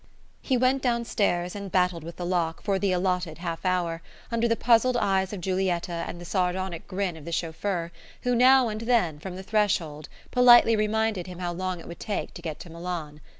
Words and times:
He 0.41 0.57
went 0.57 0.81
downstairs 0.81 1.55
and 1.55 1.71
battled 1.71 2.03
with 2.03 2.15
the 2.15 2.25
lock, 2.25 2.63
for 2.63 2.79
the 2.79 2.91
allotted 2.91 3.37
half 3.37 3.63
hour, 3.63 4.01
under 4.31 4.47
the 4.47 4.55
puzzled 4.55 4.97
eyes 4.97 5.31
of 5.31 5.41
Giulietta 5.41 6.05
and 6.07 6.19
the 6.19 6.25
sardonic 6.25 6.87
grin 6.87 7.15
of 7.15 7.23
the 7.23 7.31
chauffeur, 7.31 7.91
who 8.23 8.33
now 8.33 8.67
and 8.67 8.81
then, 8.81 9.19
from 9.19 9.35
the 9.35 9.43
threshold, 9.43 10.09
politely 10.31 10.75
reminded 10.75 11.27
him 11.27 11.37
how 11.37 11.53
long 11.53 11.79
it 11.79 11.87
would 11.87 11.99
take 11.99 12.33
to 12.33 12.41
get 12.41 12.59
to 12.61 12.69
Milan. 12.71 13.21